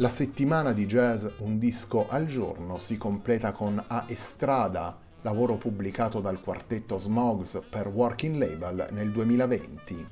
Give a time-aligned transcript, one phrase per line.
[0.00, 6.22] La settimana di jazz Un disco al giorno si completa con A Estrada, lavoro pubblicato
[6.22, 10.06] dal quartetto Smogs per Working Label nel 2020.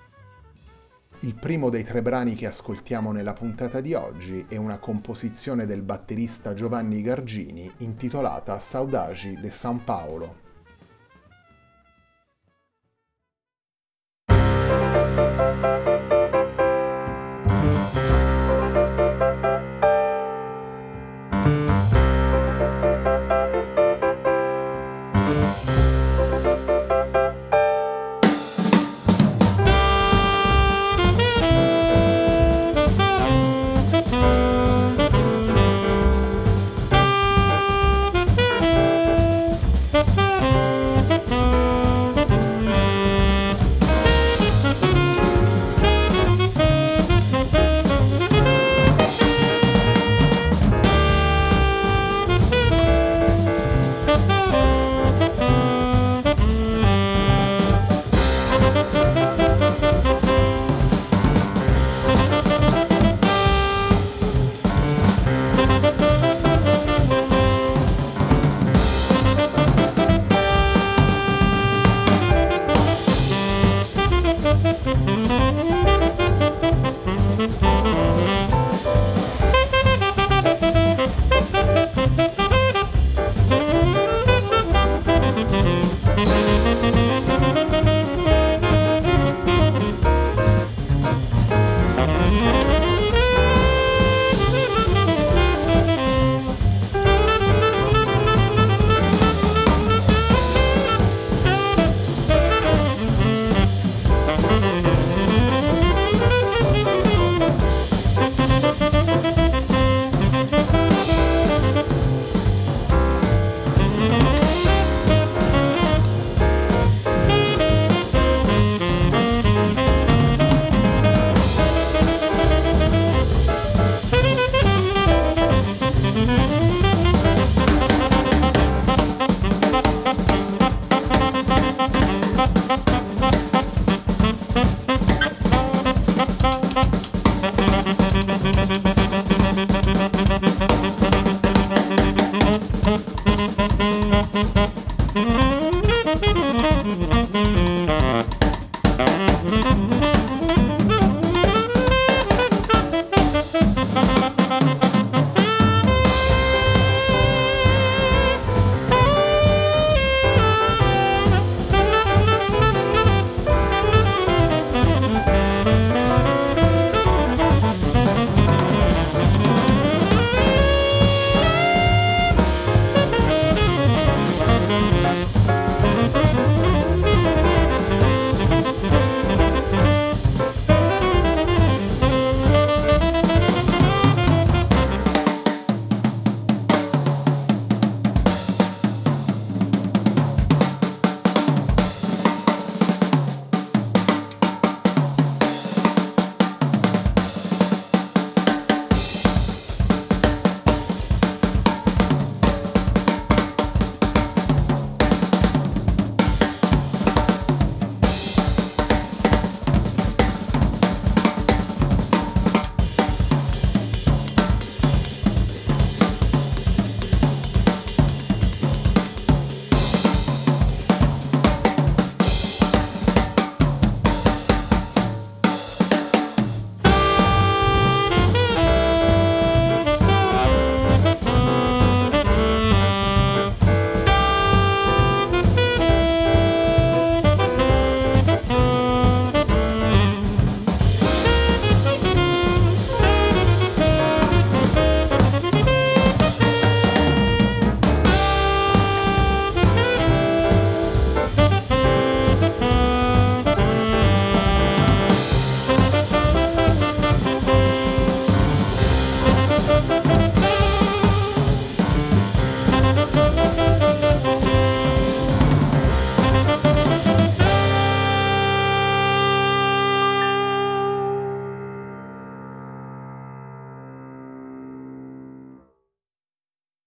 [1.20, 5.80] Il primo dei tre brani che ascoltiamo nella puntata di oggi è una composizione del
[5.80, 10.46] batterista Giovanni Gargini intitolata Saudagi de San Paolo.
[14.28, 15.97] thank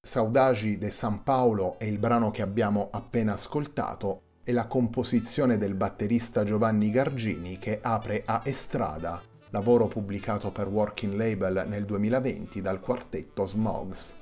[0.04, 5.76] Saudagi de San Paolo è il brano che abbiamo appena ascoltato e la composizione del
[5.76, 9.22] batterista Giovanni Gargini che apre a Estrada,
[9.52, 14.16] lavoro pubblicato per Working Label nel 2020 dal quartetto Smogs.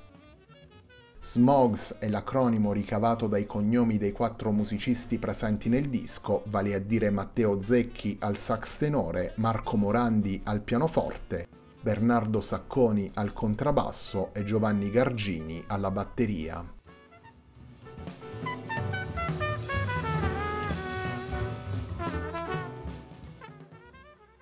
[1.22, 7.10] Smogs è l'acronimo ricavato dai cognomi dei quattro musicisti presenti nel disco, vale a dire
[7.10, 14.90] Matteo Zecchi al sax tenore, Marco Morandi al pianoforte Bernardo Sacconi al contrabbasso e Giovanni
[14.90, 16.74] Gargini alla batteria.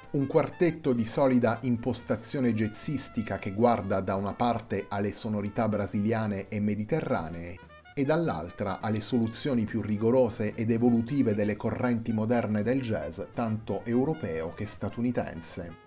[0.10, 6.60] Un quartetto di solida impostazione jazzistica che guarda da una parte alle sonorità brasiliane e
[6.60, 7.60] mediterranee
[7.94, 14.56] e dall'altra alle soluzioni più rigorose ed evolutive delle correnti moderne del jazz, tanto europeo
[14.56, 15.87] che statunitense.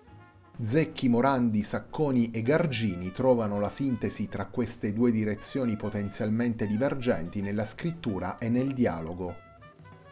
[0.63, 7.65] Zecchi, Morandi, Sacconi e Gargini trovano la sintesi tra queste due direzioni potenzialmente divergenti nella
[7.65, 9.35] scrittura e nel dialogo.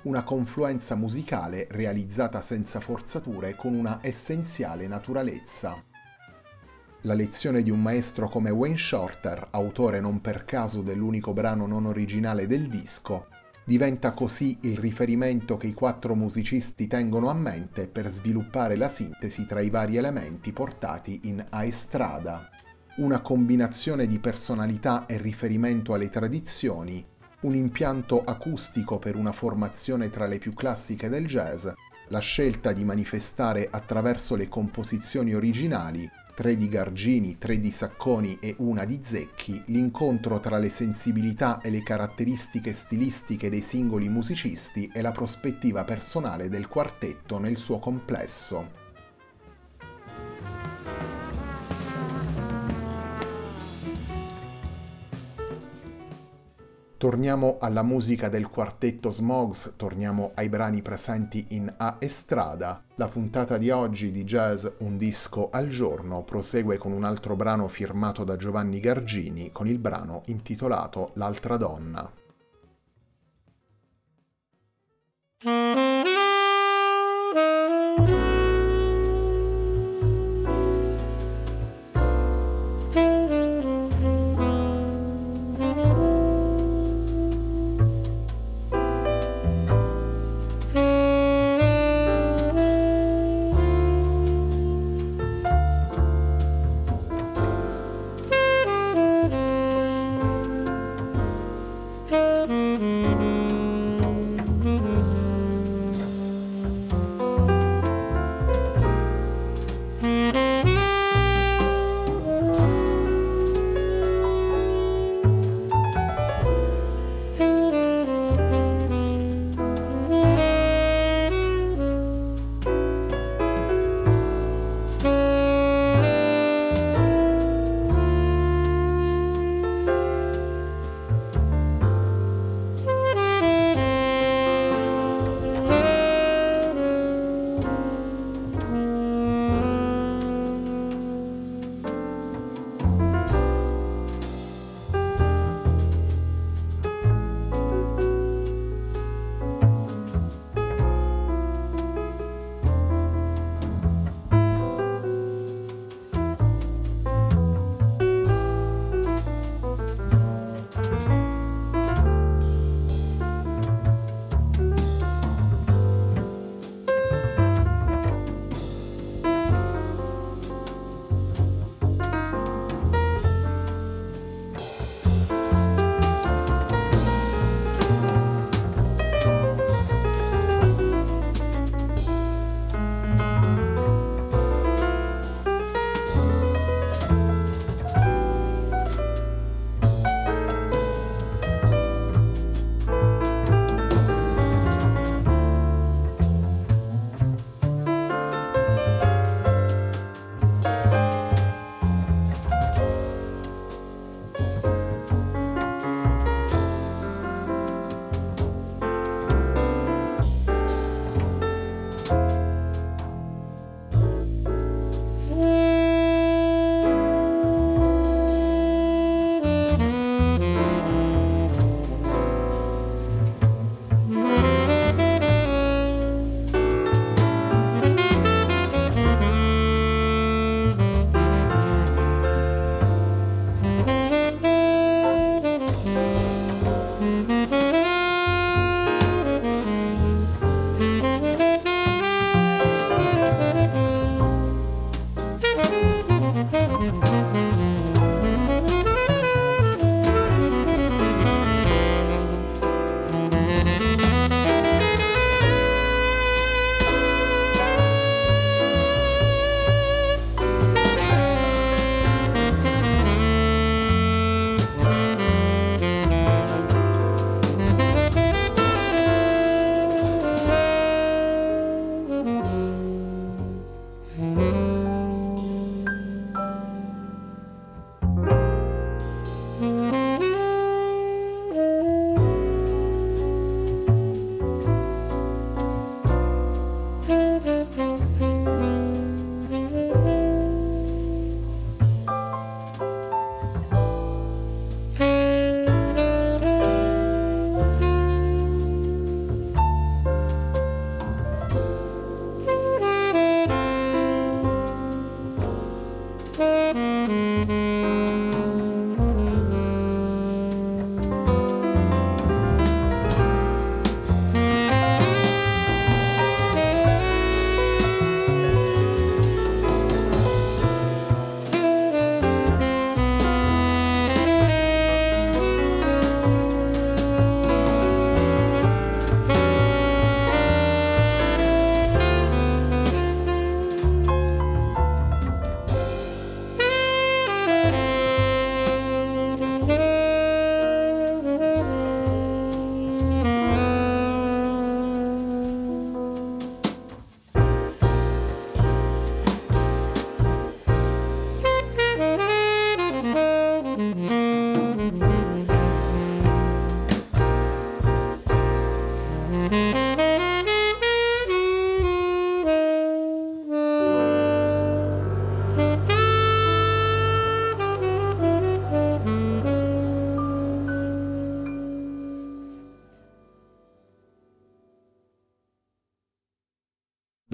[0.03, 5.83] Una confluenza musicale realizzata senza forzature con una essenziale naturalezza.
[7.01, 11.85] La lezione di un maestro come Wayne Shorter, autore non per caso dell'unico brano non
[11.85, 13.27] originale del disco,
[13.69, 19.45] Diventa così il riferimento che i quattro musicisti tengono a mente per sviluppare la sintesi
[19.45, 22.49] tra i vari elementi portati in Aestrada.
[22.95, 27.05] Una combinazione di personalità e riferimento alle tradizioni,
[27.41, 31.67] un impianto acustico per una formazione tra le più classiche del jazz,
[32.07, 36.09] la scelta di manifestare attraverso le composizioni originali
[36.39, 41.69] tre di Gargini, tre di Sacconi e una di Zecchi, l'incontro tra le sensibilità e
[41.69, 48.78] le caratteristiche stilistiche dei singoli musicisti e la prospettiva personale del quartetto nel suo complesso.
[56.99, 62.83] Torniamo alla musica del quartetto Smogs, torniamo ai brani presenti in A Estrada.
[62.95, 67.69] La puntata di oggi di Jazz Un disco al giorno prosegue con un altro brano
[67.69, 72.18] firmato da Giovanni Gargini con il brano intitolato L'altra donna.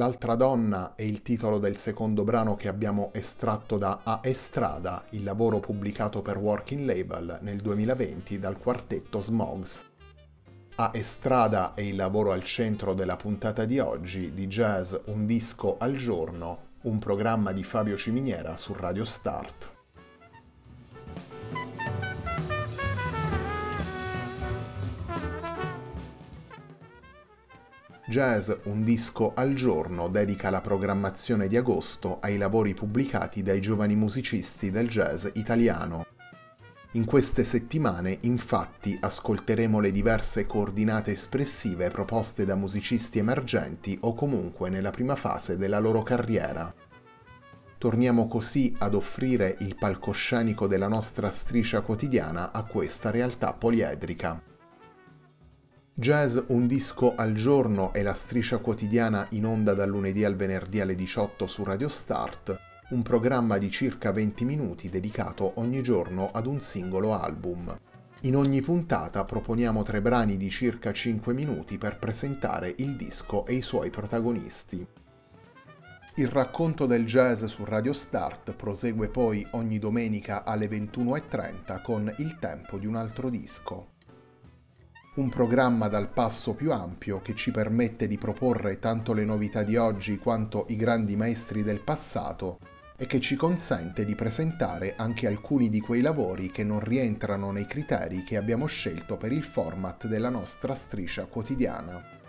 [0.06, 5.24] L'altra donna è il titolo del secondo brano che abbiamo estratto da A Estrada, il
[5.24, 9.84] lavoro pubblicato per Working Label nel 2020 dal quartetto Smogs.
[10.76, 15.78] A Estrada è il lavoro al centro della puntata di oggi di Jazz Un disco
[15.80, 19.75] al giorno, un programma di Fabio Ciminiera su Radio Start.
[28.08, 33.96] Jazz Un disco al giorno dedica la programmazione di agosto ai lavori pubblicati dai giovani
[33.96, 36.06] musicisti del jazz italiano.
[36.92, 44.70] In queste settimane, infatti, ascolteremo le diverse coordinate espressive proposte da musicisti emergenti o comunque
[44.70, 46.72] nella prima fase della loro carriera.
[47.80, 54.54] Torniamo così ad offrire il palcoscenico della nostra striscia quotidiana a questa realtà poliedrica.
[55.98, 60.82] Jazz Un disco al giorno è la striscia quotidiana in onda dal lunedì al venerdì
[60.82, 62.60] alle 18 su Radio Start,
[62.90, 67.74] un programma di circa 20 minuti dedicato ogni giorno ad un singolo album.
[68.24, 73.54] In ogni puntata proponiamo tre brani di circa 5 minuti per presentare il disco e
[73.54, 74.86] i suoi protagonisti.
[76.16, 82.38] Il racconto del jazz su Radio Start prosegue poi ogni domenica alle 21.30 con Il
[82.38, 83.94] tempo di un altro disco
[85.16, 89.78] un programma dal passo più ampio che ci permette di proporre tanto le novità di
[89.78, 92.60] oggi quanto i grandi maestri del passato
[92.98, 97.66] e che ci consente di presentare anche alcuni di quei lavori che non rientrano nei
[97.66, 102.25] criteri che abbiamo scelto per il format della nostra striscia quotidiana.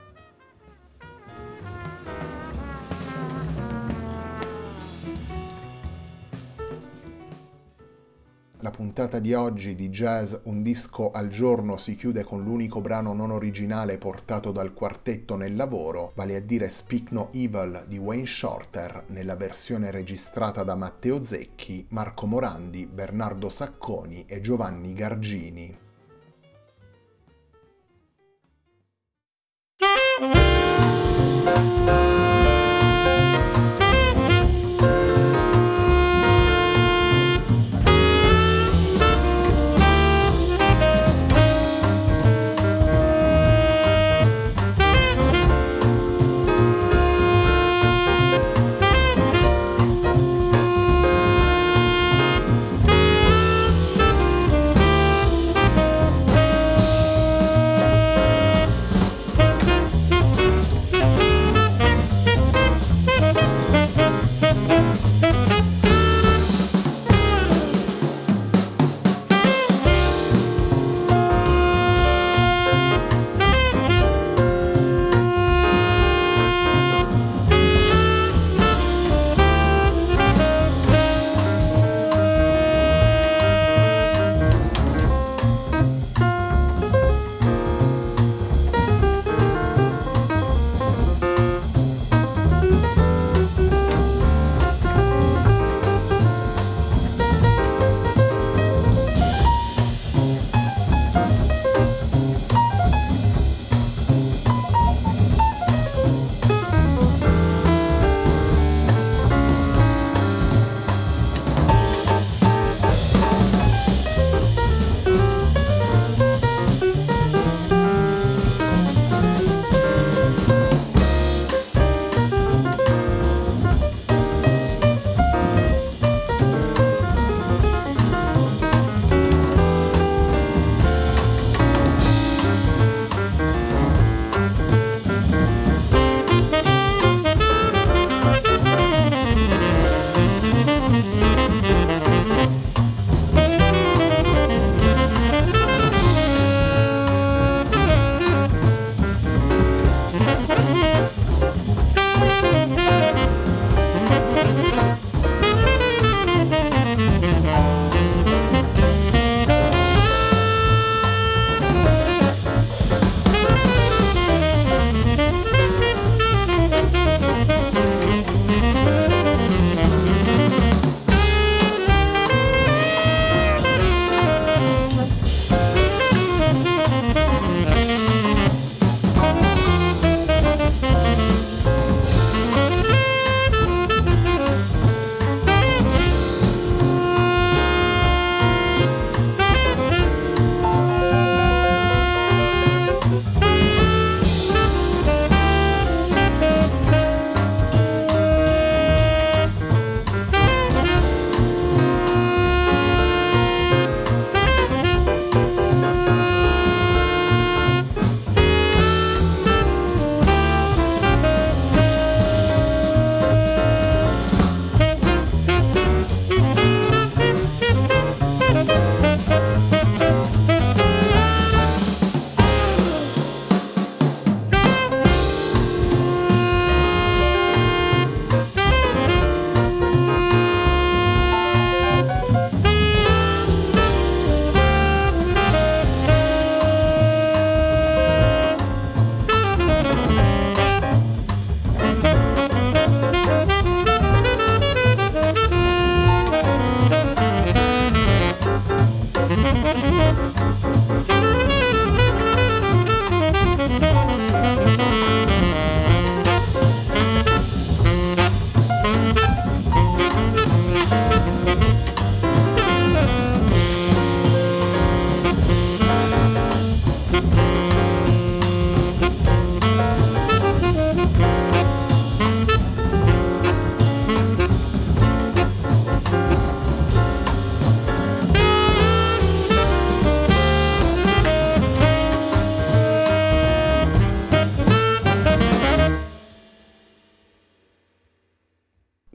[8.66, 13.12] La puntata di oggi di Jazz Un disco al giorno si chiude con l'unico brano
[13.12, 18.26] non originale portato dal quartetto nel lavoro, vale a dire Speak No Evil di Wayne
[18.26, 25.78] Shorter nella versione registrata da Matteo Zecchi, Marco Morandi, Bernardo Sacconi e Giovanni Gargini.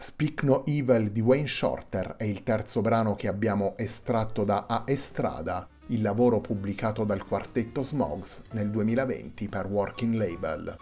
[0.01, 4.81] Speak No Evil di Wayne Shorter è il terzo brano che abbiamo estratto da A
[4.87, 10.75] Estrada, il lavoro pubblicato dal quartetto Smogs nel 2020 per Working Label.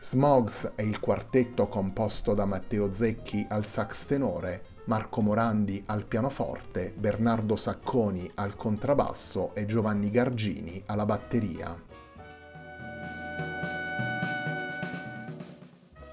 [0.00, 6.92] Smogs è il quartetto composto da Matteo Zecchi al sax tenore, Marco Morandi al pianoforte,
[6.92, 11.85] Bernardo Sacconi al contrabbasso e Giovanni Gargini alla batteria.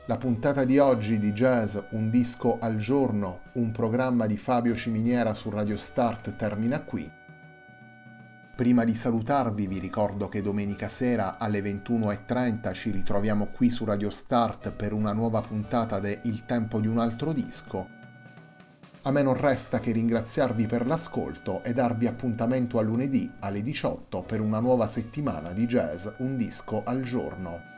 [0.08, 5.34] La puntata di oggi di Jazz Un disco al giorno, un programma di Fabio Ciminiera
[5.34, 7.10] su Radio Start termina qui.
[8.54, 14.10] Prima di salutarvi vi ricordo che domenica sera alle 21.30 ci ritroviamo qui su Radio
[14.10, 17.88] Start per una nuova puntata de Il tempo di un altro disco.
[19.04, 24.22] A me non resta che ringraziarvi per l'ascolto e darvi appuntamento a lunedì alle 18
[24.24, 27.73] per una nuova settimana di jazz Un disco al giorno.